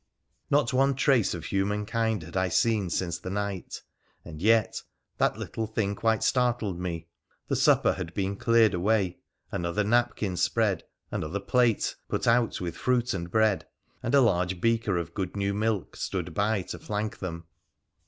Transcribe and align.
Not 0.49 0.73
one 0.73 0.95
trace 0.95 1.35
of 1.35 1.45
humankind 1.45 2.23
had 2.23 2.35
I 2.35 2.49
seen 2.49 2.89
since 2.89 3.19
the 3.19 3.29
night, 3.29 3.83
and 4.25 4.41
yet— 4.41 4.81
that 5.19 5.37
little 5.37 5.67
thing 5.67 5.93
quite 5.93 6.23
startled 6.23 6.79
me— 6.79 7.05
the 7.49 7.55
supper 7.55 7.93
had 7.93 8.15
been 8.15 8.35
cleared 8.35 8.73
away, 8.73 9.19
another 9.51 9.83
napkin 9.83 10.37
spread, 10.37 10.83
another 11.11 11.39
plate, 11.39 11.97
put 12.09 12.25
out 12.25 12.59
with 12.59 12.77
fruit 12.77 13.13
and 13.13 13.29
bread, 13.29 13.67
and 14.01 14.15
a 14.15 14.21
large 14.21 14.59
beaker 14.59 14.97
of 14.97 15.13
good 15.13 15.35
new 15.37 15.53
milk 15.53 15.95
stood 15.95 16.33
by 16.33 16.63
to 16.63 16.79
flank 16.79 17.19
them. 17.19 17.45